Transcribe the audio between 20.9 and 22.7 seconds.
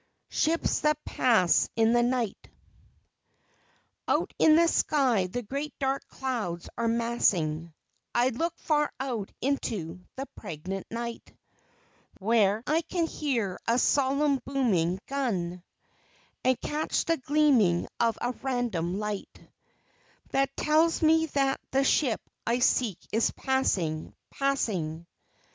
me that the ship I